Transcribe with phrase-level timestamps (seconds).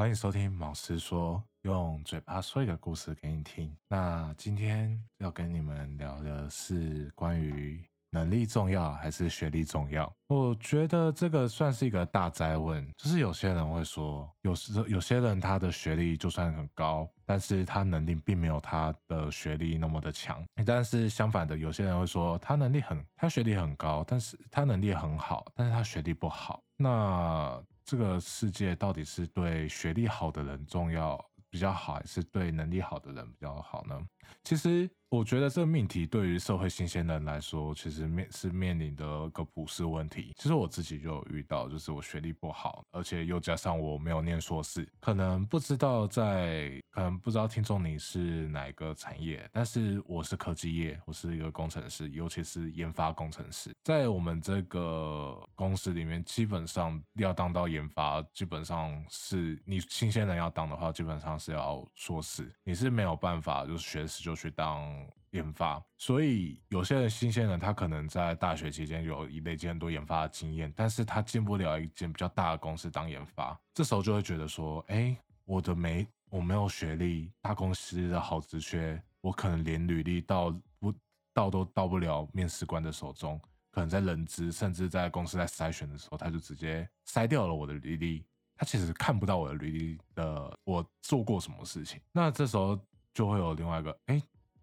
[0.00, 3.70] 欢迎收听毛师说，用嘴巴说一个故事给你听。
[3.86, 10.10] 那今天要跟你们聊的是关于能力重要还是学历重要？
[10.28, 12.82] 我觉得这个算是一个大灾问。
[12.96, 20.42] 就是有些人会说，有时有些人他的学历就算很高，但是他能力并没有他的学历那么的强。
[20.64, 26.62] 但是相反的，有些人会说，他能力很，他学历很高，但是他能力很好，但是他学历不好。
[26.78, 34.00] 那这个世界到底是对学历好的人重要比较好，还是对能力好的人比较好呢？
[34.44, 34.88] 其实。
[35.10, 40.32] 我觉得这个命题对于社会新鲜人来说，其实面是面临的个普世问题。
[40.36, 64.99] 其实我自己就有遇到，就是我学历不好，而且又加上我没有念硕士，可能不知道在，可能不知道听众你是哪一个产业，但是我是科技业，我是一个工程师，尤其是研发工程师，在我们这个公司里面，基本上要当到研发，基本上是你新鲜人要当的话，基本上是要硕士，你是没有办法就是学士就去当。
[65.30, 80.92] 研发，所以有些人新鲜人，他可能在大学期间有累积很多研发的经验，但是他进不了一间比较大的公司当研发，这时候就会觉得说，哎，我的没我没有学历，大公司的好职缺，我可能连履历到不
[81.32, 88.24] 到都到不了面试官的手中，可能在人资甚至在公司在筛选的时候，他就直接筛掉了我的履历，
[88.56, 92.76] 他其实看不到我的履历的我做过什么事情，那这时候
[93.14, 94.20] 就会有另外一个，哎。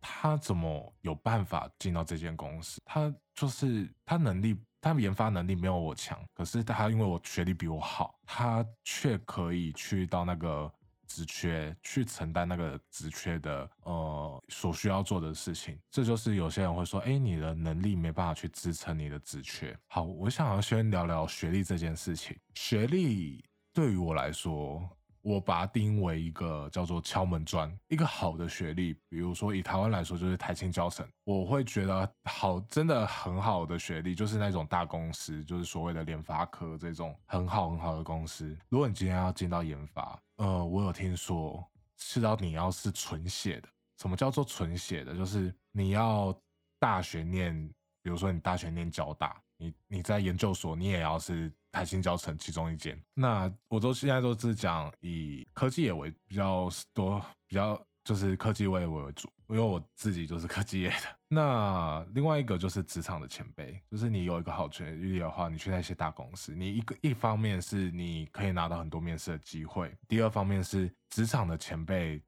[0.09, 2.81] 他怎么有办法进到这间公司？
[2.85, 10.71] 他就是他能力，他研发能力没有我强，可是他因为我学历比我好，他却可以去到那个
[11.07, 15.77] 职缺，去承担那个职缺的呃所需要做的事情。
[15.91, 19.77] 这就是有些人会说，哎，你的能力没办法去支撑你的职缺。
[19.87, 22.35] 好，我想要先聊聊学历这件事情。
[22.55, 23.43] 学历
[23.73, 24.89] 对于我来说。
[25.27, 38.57] 我把它定为一个叫做敲门砖，一个好的学历，比如说以台湾来说，就是台青教程，我会觉得好，真的很好的学历，就是那种大公司，就是所谓的联发科这种很好很好的公司。
[38.69, 41.61] 如果你今天要进到研发，呃，我有听说，
[41.97, 43.67] 是要你要是纯血的。
[43.97, 45.13] 什么叫做纯血的？
[45.13, 46.33] 就是你要
[46.79, 47.53] 大学念，
[48.01, 51.51] 比如说你大学念交大，你你在研究所，你也要是。
[51.69, 60.95] 台新教程其中一间，那我都现在都是讲以科技业为比较多，比较就是科技业为主，因为我自己就是科技业的。
[61.27, 72.19] 那另外一个就是职场的前辈，就是你有一个好学历的话，你去那些大公司，你一个一方面是你可以拿到很多面试的机会，第二方面是职场的前辈。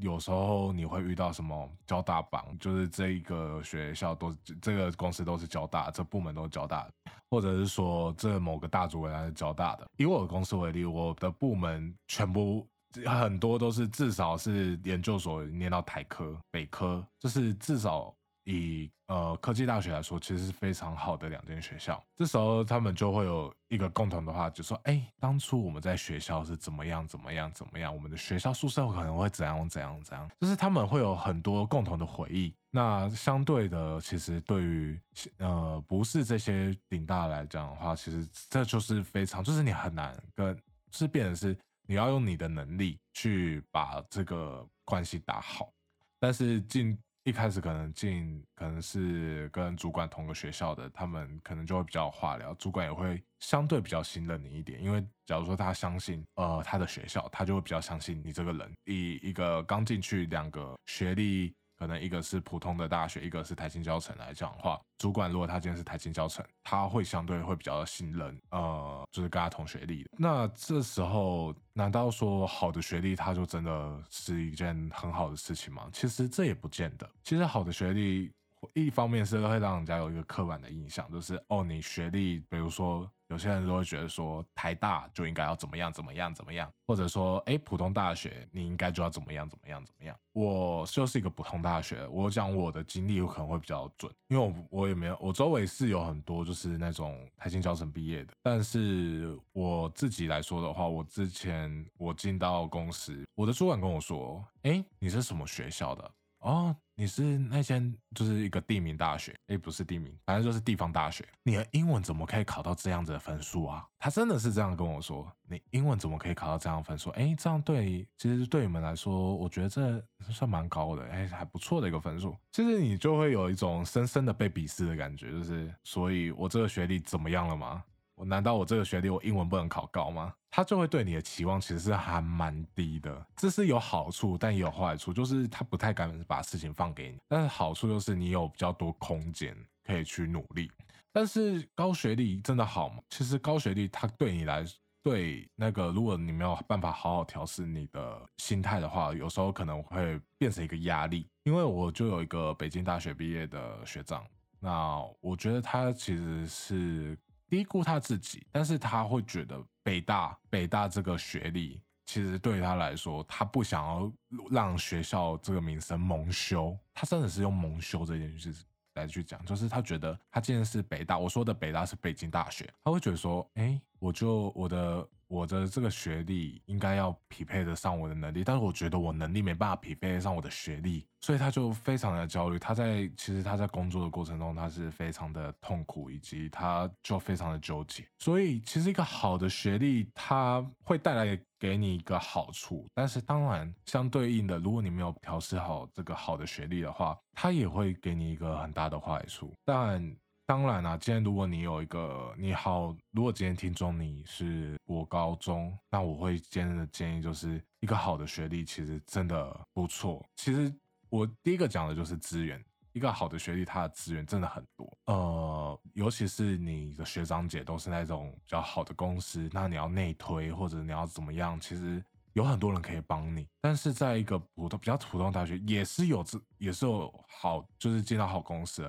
[0.00, 6.88] 有时候你会遇到什么交大榜，就是这一个学校都这个公司都是交大，这部门都是交大，
[7.30, 9.86] 或者是说这某个大主管是交大的。
[9.96, 12.66] 以我的公司为例，我的部门全部
[13.04, 18.14] 很多都是至少是研究所念到台科、北科，就是至少。
[18.44, 22.02] 以呃科技大学来说，其实是非常好的两间学校。
[22.16, 32.54] 这时候他们就会有一个共同的话，就说：哎，当初我们在学校是怎么样怎么样怎么样，我们的学校宿舍可能会怎样怎样怎样，就是他们会有很多共同的回忆。
[32.70, 35.00] 那相对的，其实对于
[35.38, 40.56] 呃不是这些顶大来讲的话，其实这就是非常，就是你很难跟，
[40.92, 41.56] 是变成是
[41.86, 45.72] 你要用你的能力去把这个关系打好，
[46.18, 46.98] 但是进。
[47.24, 58.72] 一开始可能进可能是跟主管同个学校的，他们可能就会比较话聊，主管也会相对比较信任你一点，因为假如说他相信呃他的学校，他就会比较相信你这个人。
[58.84, 61.54] 以一个刚进去两个学历。
[61.80, 70.06] 可能一个是普通的大学，一个是台青教程来讲的话，主管如果他今天是台青教程，他会相对会比较信任，呃，就是跟他同学历。
[70.18, 75.88] 那这时候，难道说好的学历他就真的是一件很好的事情吗？
[75.90, 77.08] 其实这也不见得。
[77.24, 78.30] 其实好的学历，
[78.74, 83.10] 一方面是会让人家有一个刻板的印象，就是哦，你学历，比如说。
[83.30, 90.18] 有些人都会觉得说台大就应该要怎么样怎么样怎么样，或者说哎普通大学你应该就要怎么样怎么样怎么样。
[90.32, 106.10] 我就是一个普通大学，我讲我的经历有可能会比较准，因为我我也没有，我周围是有很多就是那种台新教程毕业的，但是我自己来说的话，我之前我进到公司，我的主管跟我说，哎，你是什么学校的？
[106.40, 111.26] 哦，你是那间就是一个地名大学，哎，不是地名，反正就是地方大学。
[111.42, 113.86] 你的英文怎么可以考到这样子的分数啊？
[113.98, 117.10] 他真的是这样跟我说，你英文怎么可以考到这样分数？
[117.10, 122.34] 哎，这样对，其实对你们来说，我觉得这算蛮高的，哎，还不错的一个分数。
[122.52, 127.84] 其实你就会有一种深深的被鄙视的感觉，就是，所以我这个学历怎么样了吗？
[128.20, 130.34] 我难道我这个学历我英文不能考高吗？
[130.50, 137.18] 他就会对你的期望其实是还蛮低的，这是有好处，但也有坏处，就是他不太敢把事情放给你。
[137.26, 139.56] 但是好处就是你有比较多空间
[139.86, 140.70] 可以去努力。
[141.10, 142.98] 但是高学历真的好吗？
[143.08, 144.66] 其实高学历它对你来，
[145.02, 151.26] 对那个如果你没有办法好好调试你的心态的话，有时候可能会变成一个压力。
[151.44, 154.22] 因为我就有一个北京大学毕业的学长，
[154.58, 157.18] 那我觉得他其实是
[157.50, 164.12] 低估他自己，但是他会觉得北大北大这个学历，其实对他来说，他不想要
[164.50, 168.54] 让学校这个名声蒙羞，他真的是用蒙羞这件事
[168.94, 175.06] 来去讲，就是他觉得他今天是北大，我说的北大是北京大学，他会觉得说，哎，我就我的。
[175.30, 182.58] 我的这个学历应该要匹配得上我的能力，但是我觉得我能力没办法匹配得上我的学历，所以他就非常的焦虑。
[182.58, 188.04] 他在其实他在工作的过程中，他是非常的痛苦，以及他就非常的纠结。
[188.18, 199.54] 所以其实一个好的学历，它会带来给你一个好处，但是当然相对应的，如果你没有调试好这个好的学历的话，它也会给你一个很大的坏处。
[199.64, 200.02] 但
[200.50, 210.26] 当然啦，今天如果你有一个你好，如果今天听众你是我高中，那我会今天的建议就是一个好的学历其实真的不错。
[210.34, 210.74] 其实
[211.08, 212.60] 我第一个讲的就是资源，
[212.92, 223.46] 一个好的学历它的资源真的很多，呃，尤其是你的学长姐都是那种比较好的公司，那你要内推或者你要怎么样，其实有很多人可以帮你。
[223.60, 228.84] 但是在一个普通比较普通大学，也是有这也是有好，就是进到好公司。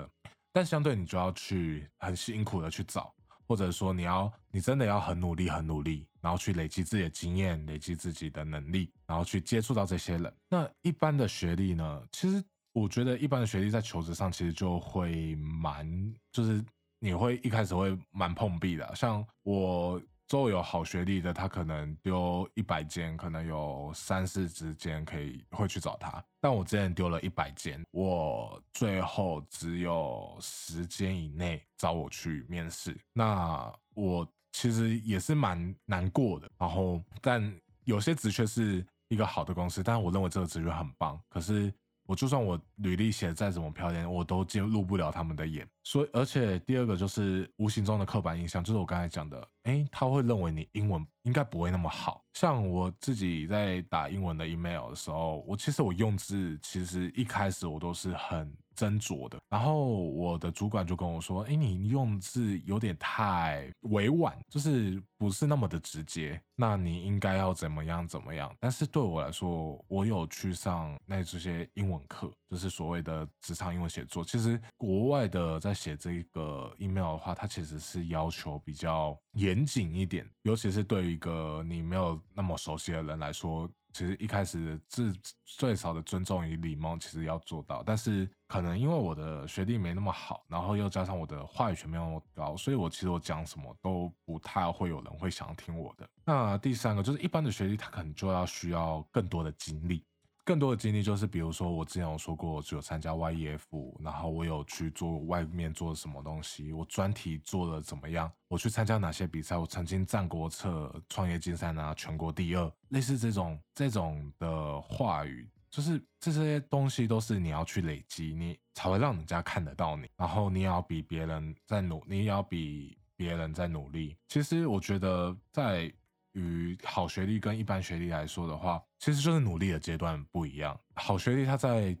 [0.52, 3.14] 但相对你就要去很辛苦的去找，
[3.46, 10.32] 或者说你要你真的要很努力很努力，然后去累积自己的经验，累积自己的能力，然后去接触到这些人。
[10.48, 12.02] 那一般的学历呢？
[12.12, 16.64] 其实我觉得一般的学历在求职上其实就会蛮，就是
[16.98, 18.94] 你会一开始会蛮碰壁的。
[18.94, 20.00] 像我。
[20.32, 26.24] 都有好学历的，他可能丢一百间，可能有三四十间可以会去找他。
[26.40, 32.98] 但我之前丢了一百间，我最后只有十间以内找我去面试。
[33.12, 36.50] 那我其实也是蛮难过的。
[36.56, 37.54] 然后，但
[37.84, 41.20] 有些职缺是一个好的公司，但是我认为这个职缺很棒。
[41.28, 41.70] 可是
[42.06, 45.68] 我就算我履历写再怎么漂亮，我都进入不了他们的眼。
[45.84, 52.22] 所以，而且第二个就是无形中的刻板印象，就是我刚才讲的，哎，他会认为你英文应该不会那么好。
[52.34, 59.38] 像我自己在打英文的 email 的时候，我其实我用字其实一开始我都是很斟酌的。
[59.50, 66.40] 然后我的主管就跟我说，哎，你用字有点太委婉，就是不是那么的直接。
[66.56, 68.54] 那你应该要怎么样怎么样？
[68.60, 74.24] 但是对我来说，我有去上那这些英文课，就是所谓的职场英文写作。
[74.24, 85.12] 其实国外的在写这个 email 的话，它其实是要求比较严谨一点，尤其是对一个你没有那么熟悉的人来说，其实一开始最
[85.44, 87.82] 最少的尊重与礼貌其实要做到。
[87.84, 96.08] 但是可能因为我的学历没那么好，然后又加上我的话语权没有那么高，所以我其实我讲什么都不太会有人会想听我的。
[96.24, 100.04] 那第三个就是一般的学历，他可能就要需要更多的经历。
[100.44, 103.60] 更多的经历就是，比如说我之前有说过，我有参加 YEF，
[104.02, 124.16] 然后我有去做外面做什么东西，我专题做的怎么样，我去参加哪些比赛，我曾经战国策创业竞赛拿全国第二，类似这种这种的话语，就是这些东西都是你要去累积，你才会让人家看得到你，然后你也要比别人在努，你也要比别人在努力。
[124.26, 125.92] 其实我觉得在。
[126.32, 130.78] 与好学历跟一般学历来说的话，其实就是努力的阶段不一样。
[130.94, 131.96] 好学历他在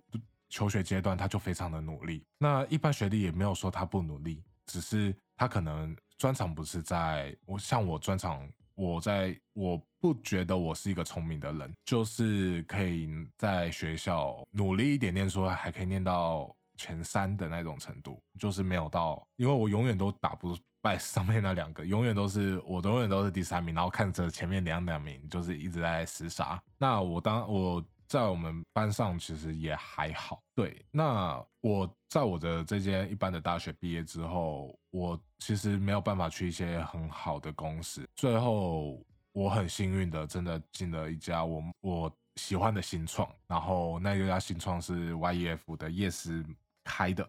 [0.48, 13.08] 求学阶段他就非常的努力，那一般学历也没有说他不努力，只是他可能专长不是在我像我专长，我在我不觉得我是一个聪明的人，就是可以
[13.38, 20.56] 在学校努力一点念书，还可以念到前三的那种程度，就是没有到，因为我永远都打不。
[20.82, 26.60] 拜上面那两个永远都是我，永远都是第三名，然后看着前面两两名就是一直在厮杀。
[26.76, 30.42] 那我当我在我们班上其实也还好。
[30.54, 38.04] 对，那我在我的这间一般的大学毕业之后，我其实没有办法去一些很好的公司。
[38.16, 46.44] 最后我很幸运的，真的进了一家我我喜欢的新创，然后那一家新创是 YEF 的夜市
[46.82, 47.26] 开的。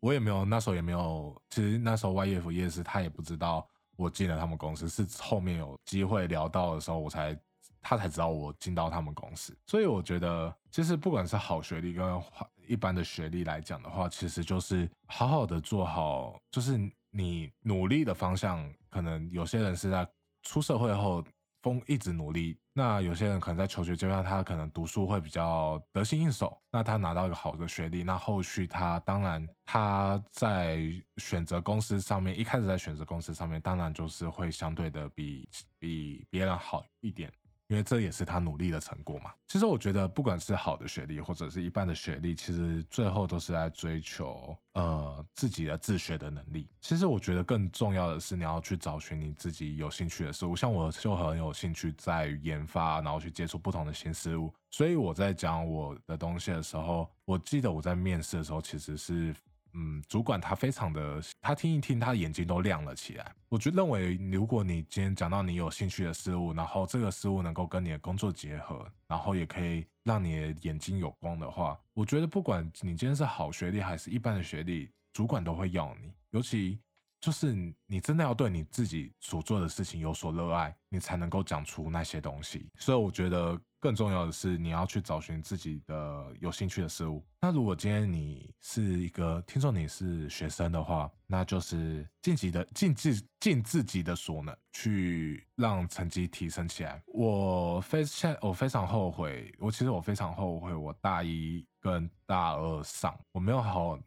[0.00, 1.34] 我也没有，那时候也没有。
[1.50, 3.66] 其实那时候 YF 夜市他也不知道
[3.96, 7.38] 我进了他们公司，是后面有机会聊到的时候，我才
[7.82, 9.56] 他才知道我进到他们公司。
[9.66, 12.22] 所以我觉得，其实不管是好学历跟
[12.66, 16.78] 一般的学历来讲的话，其实就是好好的做好，就是
[17.10, 20.08] 你努力的方向，可能有些人是在
[20.42, 21.22] 出社会后
[21.62, 35.48] 风一直努力，那有些人可能在求学阶段，他可能读书会比较得心应手，那他拿到一个好的学历，那后续他当然他在选择公司上面，一开始在选择公司上面，当然就是会相对的比
[35.78, 37.30] 比别人好一点。
[37.70, 39.32] 因为这也是他努力的成果嘛。
[39.46, 46.68] 其实我觉得，不管是好的学历或者是一般的学历，其实最后都是在追求呃自己的自学的能力。
[46.80, 50.56] 其实我觉得更重要的是，你要去找寻你自己有兴趣的事物。
[50.56, 54.52] 像我就很有兴趣在研发，然后去接触不同的新事物。
[54.68, 59.32] 所以我在讲我的东西的时候，我记得我在面试的时候其实是。
[59.74, 63.34] 嗯，主管他非常的，他听一听，他的眼睛都亮了起来。
[63.48, 76.12] 我就认为，如果你今天讲到你有兴趣的事物，然后这个事物能够跟你的工作结合，然后也可以让你的眼睛有光的话，我觉得不管你今天是好学历还是一般的学历，主管都会要你。
[76.30, 76.78] 尤其
[77.20, 77.52] 就是
[77.86, 82.68] 你真的要对你自己所做的事情有所热爱，你才能够讲出那些东西。
[82.76, 83.60] 所以我觉得。
[83.80, 87.24] 更重要的是，你要去找寻自己的有兴趣的事物。
[87.40, 97.02] 那如果今天你是一个听众，你是学生的话，那就是尽己的尽自尽自己的所能，去让成绩提升起来。
[97.06, 103.98] 我非现我非常后悔，我其实我非常后悔，我大一跟大二上我没有好好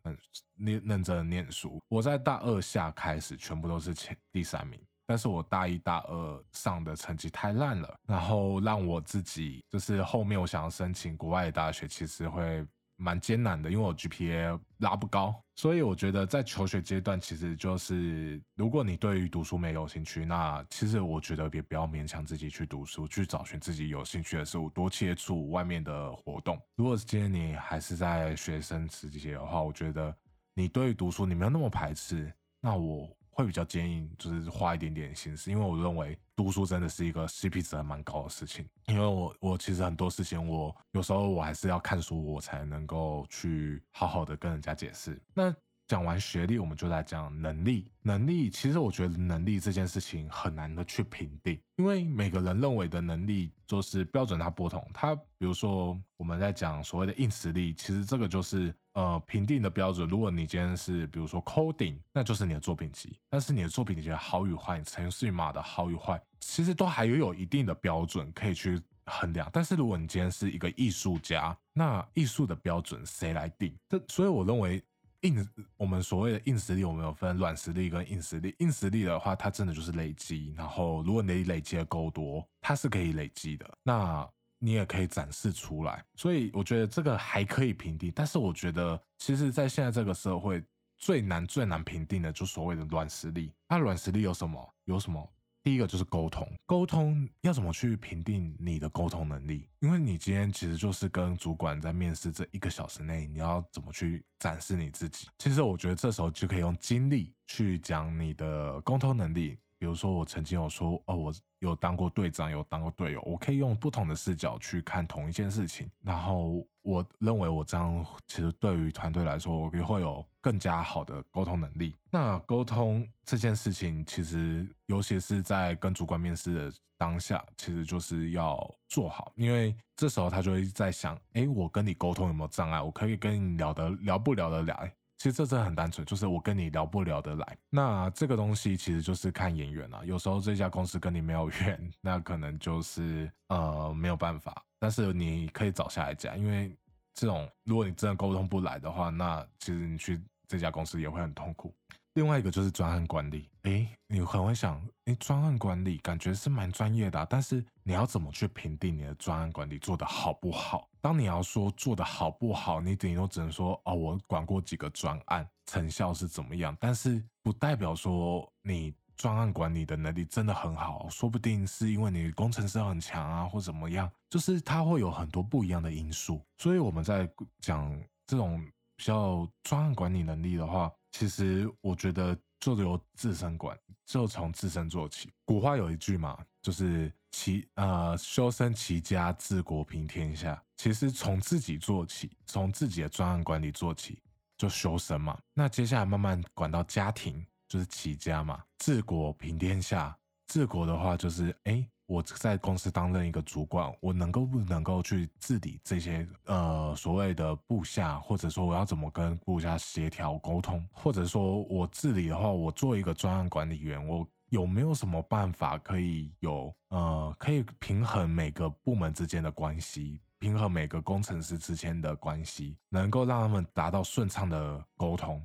[0.57, 4.79] 认认真念书，我在大二下开始全部都是前第三名。
[5.05, 15.35] 但是我大一、大二上的成绩太烂了，然后让我自己就是后面我想要申请国外的大学，其实会蛮艰难的，因为我 GPA 拉不高。
[15.55, 26.59] 所以我觉得在求学阶段，其实就是如果你对于读书没有兴趣，那其实我觉得也不要勉强自己去读书，去找寻自己有兴趣的事物，多接触外面的活动。
[26.75, 30.15] 如果今天你还是在学生时期的话，我觉得
[30.55, 33.15] 你对于读书你没有那么排斥，那我。
[33.33, 38.65] 会比较建议就是花一点点心思，因为我认为读书真的是一个 CP 值还蛮高的事情。
[38.87, 45.19] 因为我我其实很多事情，我有时候我还是要看书，我才能够去好好的跟人家解释。
[45.33, 45.53] 那
[45.85, 47.91] 讲完学历，我们就来讲能力。
[48.01, 54.89] 能力其实我觉得能力这件事情很难的去评定，因为每个人认为的能力就是标准，它不同。
[54.93, 60.07] 它比如说我们在讲所谓的硬实力，其实这个就是呃评定的标准。
[60.07, 63.17] 如果你今天是比如说 coding，那就是你的作品集。
[63.29, 69.49] 但是你的作品集好与坏，程序码的好与坏，其实都还有有一定的标准可以去衡量。
[69.51, 73.75] 但是如果你今天是一个艺术家，那艺术的标准谁来定？
[73.89, 74.83] 这所以我认为。
[75.23, 75.47] 硬，
[75.77, 78.53] 我们所谓的硬实力，我们有分软实力跟硬实力。
[78.59, 80.53] 硬实力的话，它真的就是累积。
[80.53, 83.65] 然后，如果你累积的够多，它是可以累积的。
[83.83, 84.29] 那
[84.63, 86.01] 你也可以展示出来。
[86.15, 88.09] 所以，我觉得这个还可以评定。
[88.15, 90.63] 但是，我觉得其实，在现在这个社会，
[90.97, 93.51] 最难最难评定的，就所谓的软实力。
[93.67, 94.73] 那软实力有什么？
[94.85, 95.29] 有什么？
[95.61, 99.69] 第一个就是沟通，沟通要怎么去评定你的沟通能力？
[99.79, 105.29] 因为你今天其实就是跟主管在面试这一个小时内，你要怎么去展示你自己？
[105.37, 109.57] 其实我觉得这时候就可以用经历去讲你的沟通能力。
[109.83, 116.65] 比如说我曾经有说，哦，我有当过队长，有当过队友，我可以用不同的视角去看同一件事情，然后。
[116.85, 121.95] 我认为我这样其实对于团队来说，我也会有更加好的沟通能力。
[122.11, 132.81] 那沟通这件事情，其实尤其是在跟主管面试的当下，其实就是要做好，因为这时候他就会在想：哎，我跟你沟通有没有障碍？
[132.81, 134.93] 我可以跟你聊得聊不聊得来？
[135.23, 137.57] 其实这真的很单纯，就是我跟你聊不聊得来。
[137.69, 140.01] 那这个东西其实就是看眼缘啊。
[140.03, 144.61] 有时候这家公司跟你没有缘， 那可能就是呃没有办法。
[144.77, 146.75] 但是你可以找下一家，因为
[147.13, 151.73] 这种如果你真的沟通不来的话，那其实你去这家公司也会很痛苦。
[152.13, 160.87] 另外一个就是专案管理，诶，你很会想，诶，专案管理感觉是蛮专业的，但是你要怎么去评定你的专案管理做得好不好？
[161.01, 168.93] 当你要说做得好不好，你顶多只能说，哦，我管过几个专案，成效是怎么样，但是不代表说你。
[169.15, 176.41] 专案管理的能力真的很好，说不定是因为你工程师很强啊，或怎么样，就是它会有很多不一样的因素。
[176.57, 177.29] 所以我们在
[177.61, 178.59] 讲这种
[178.97, 185.31] 比较专案管理能力的话，其实我觉得就由自身管，就从自身做起。
[185.45, 190.61] 古话有一句嘛，就是齐呃修身齐家治国平天下。
[190.75, 194.19] 其实从自己做起，从自己的专案管理做起，
[194.57, 195.39] 就修身嘛。
[195.53, 197.41] 那接下来慢慢管到家庭。
[197.69, 200.15] 就是齐家嘛，治国平天下。
[200.45, 225.43] 治国的话，就是哎，我在公司担任一个主管，我能够不能够去治理这些呃所谓的部下，或者说我要怎么跟部下协调沟通，或者说我治理的话，我做一个专案管理员，我有没有什么办法可以有呃可以平衡每个部门之间的关系，平衡每个工程师之间的关系，能够让他们达到顺畅的沟通。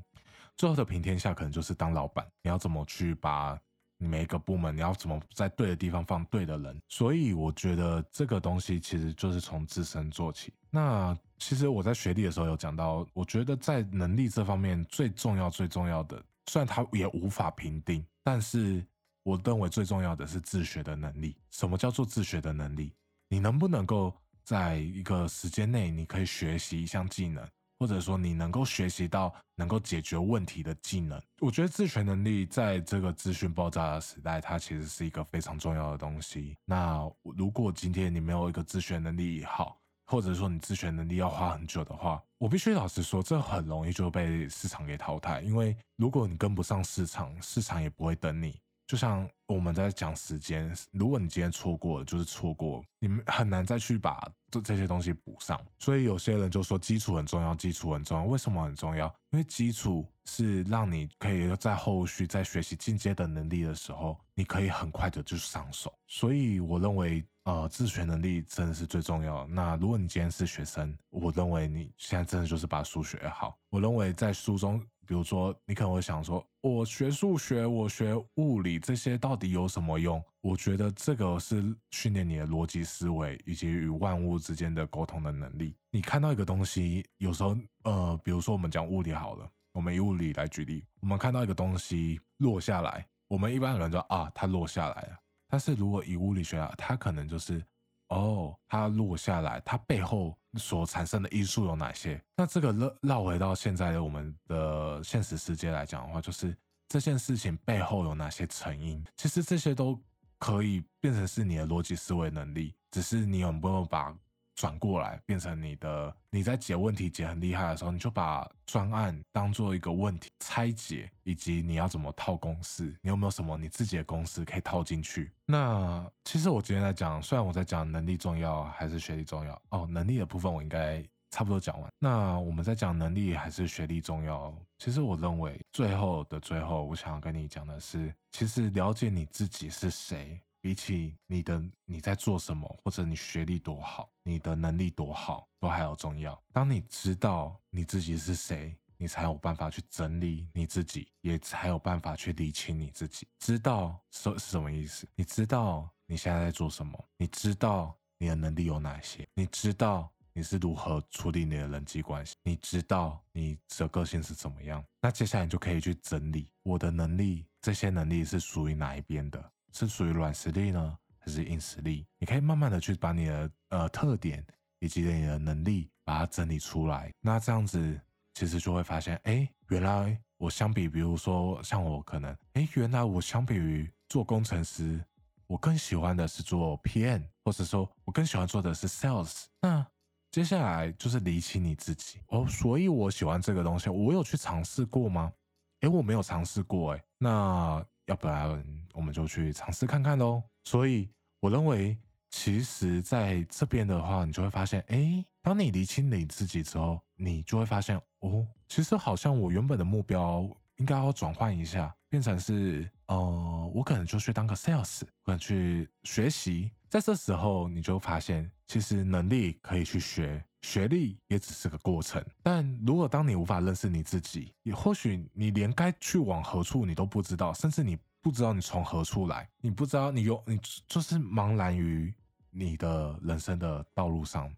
[0.58, 3.58] 最后的平天下可能就是当老板，你要怎么去把
[3.98, 6.80] 每一个部门，你要怎么在对的地方放对的人？
[6.88, 10.52] 所以我觉得这个东西其实就是从自身做起。
[10.70, 18.84] 那其实我在学历的时候有讲到，我觉得在能力这方面最重要、最重要的，虽然它也无法评定，但是
[19.22, 21.36] 我认为最重要的是自学的能力。
[21.50, 22.92] 什么叫做自学的能力？
[23.28, 24.14] 你能不能够
[24.44, 27.46] 在一个时间内，你可以学习一项技能？
[27.78, 36.56] 或者说你能够学习到能够解决问题的技能，我觉得自学能力在这个资讯爆炸的时代，它其实是一个非常重要的东西。
[36.64, 45.40] 那如果今天你没有一个自学能力好，或者说你自学能力要花很久的话，我必须老实说，这很容易就被市场给淘汰。
[45.42, 48.58] 因为如果你跟不上市场，市场也不会等你。
[48.88, 55.60] 就像我们在讲时间，如果你今天错过了，就是错过，你们很难再去把这这些东西补上。
[55.78, 58.24] 所以有些人就说基础很重要，基础很重要。
[58.24, 59.06] 为什么很重要？
[59.28, 65.92] 因为基础是让你可以在后续在学习进阶的能力的时候，你可以很快的就上手。
[66.06, 69.46] 所以我认为，呃，自学能力真的是最重要。
[69.48, 73.54] 那如果你今天是学生，我认为你现在真的就是把书学好。
[73.68, 74.82] 我认为在书中。
[75.08, 80.22] 比如说，你可能会想说，我学数学，我学物理，这些到底有什么用？
[80.42, 85.74] 我觉得这个是训练你的逻辑思维以及与万物之间的沟通的能力。
[85.90, 95.18] 你看到一个东西，有时候，呃，比如说我们讲物理好了，我们以物理来举例，我们看到一个东西落下来，我们一般人说啊，它落下来了。
[95.48, 97.64] 但是如果以物理学啊，它可能就是。
[98.08, 102.20] 哦，它落下来，它背后所产生的因素有哪些？
[102.36, 106.56] 那这个绕绕回到现在的我们的现实世界来讲的话，就是
[106.88, 109.04] 这件事情背后有哪些成因？
[109.16, 110.00] 其实这些都
[110.38, 114.16] 可以变成是你的逻辑思维能力，只是你有没有把。
[114.58, 125.30] 转过来变成你的，你在解问题解很厉害的时候，你就把专案当做一个问题拆解，以及你要怎么套公式，你有没有什么你自己的公式可以套进去？
[125.46, 131.88] 那其实我今天在讲，虽然我在讲能力重要还是学历重要哦，能力的部分我应该差不多讲完。
[132.00, 134.52] 那我们在讲能力还是学历重要？
[134.78, 140.40] 其实我认为最后的最后，我想要跟你讲的是，其实了解你自己是谁。
[140.68, 146.38] 比起你的你在做什么，或者你学历多好，你的能力多好，都还要重要。
[146.52, 153.26] 当你知道你自己是谁，你才有办法去整理你自己，也才有办法去理清你自己。
[153.38, 155.08] 知道是是什么意思？
[155.14, 157.02] 你知道你现在在做什么？
[157.16, 159.26] 你知道你的能力有哪些？
[159.32, 162.34] 你知道你是如何处理你的人际关系？
[162.42, 164.84] 你知道你的个性是怎么样？
[165.00, 169.50] 那接下来你就可以去整理我的能力，这些能力是属于哪一边的？
[169.72, 172.06] 是属于软实力呢，还是硬实力？
[172.18, 174.44] 你可以慢慢的去把你的呃特点
[174.78, 177.12] 以及你的能力把它整理出来。
[177.20, 178.00] 那这样子
[178.34, 185.04] 其实就会发现，哎，原来我相比，比如说像我可能，哎，原来我相比于做工程师，
[185.46, 189.44] 我更喜欢的是做 PM，或者说我更喜欢做的是 Sales。
[189.60, 189.86] 那
[190.30, 195.32] 接下来就是理清你自己哦，所以我喜欢这个东西，我有去尝试过吗？
[195.80, 197.86] 哎，我没有尝试过，哎，那。
[198.08, 200.42] 要不然我们就去尝试看看喽。
[200.64, 201.08] 所以
[201.40, 201.96] 我认为，
[202.30, 216.70] 其实在这边的话，你就会发现，哎，当你理清你自己之后，你就会发现，哦，其实好像我原本的目标应该要转换一下，变成是，呃，我可能就去当个 sales，可能去学习。
[216.88, 220.44] 在这时候，你就发现，其实能力可以去学。
[220.60, 232.12] 学历也只是个过程，但如果当你无法认识你自己，也或许你连该去往何处你都不知道，甚至你不知道你从何处来，你不知道你有你就是茫然于
[232.50, 234.52] 你的人生的道路上，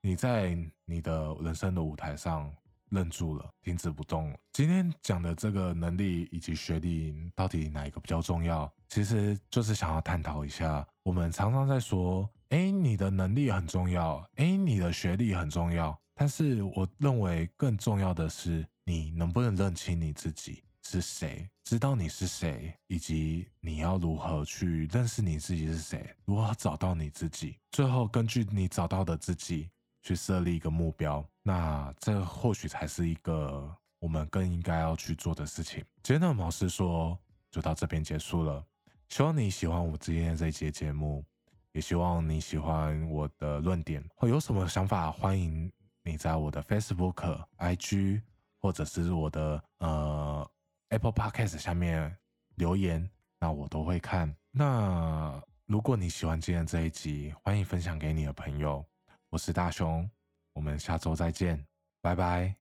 [0.00, 2.48] 你在你的人生的舞台上
[2.90, 4.32] 愣住了，停止不动。
[4.52, 8.72] 今天讲的这个能力以及学历到底哪一个比较重要？
[8.88, 12.30] 其实就是想要探讨一下，我们常常在说。
[12.50, 29.70] 哎，你的能力很重要，哎，你的学历很重要，但是我认为更重要的是，你能不能认清你自己是谁，知道你是谁，以及你要如何去认识你自己是谁，如何找到你自己，最后根据你找到的自己
[30.02, 35.84] 去设立一个目标，那这或许才是一个我们更应该要去做的事情。
[36.02, 37.16] 今天的毛师说
[37.48, 38.66] 就到这边结束了，
[39.08, 41.24] 希望你喜欢我今天这一节节目。
[41.72, 45.70] 也希望你喜欢我的论点，或有什么想法，欢迎
[46.02, 48.22] 你在我的 Facebook、IG
[48.58, 50.50] 或者是我的呃
[50.88, 52.16] Apple Podcast 下面
[52.56, 54.34] 留言，那我都会看。
[54.50, 58.84] 那如果你喜欢今天这一集，欢迎分享给你的朋友。
[59.28, 60.10] 我是大雄，
[60.52, 61.64] 我们下周再见，
[62.00, 62.59] 拜拜。